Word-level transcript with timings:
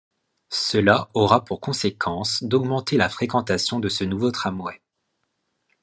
Cela 0.49 1.09
aura 1.13 1.45
pour 1.45 1.61
conséquence 1.61 2.41
d'augmenter 2.43 2.97
la 2.97 3.07
fréquentation 3.07 3.79
de 3.79 3.87
ce 3.87 4.03
nouveau 4.03 4.31
tramway. 4.31 4.81